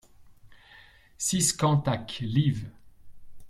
six 1.19 1.53
Cantac, 1.53 2.21
liv. 2.21 2.65